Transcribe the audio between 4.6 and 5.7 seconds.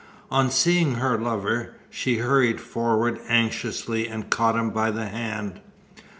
by the hand.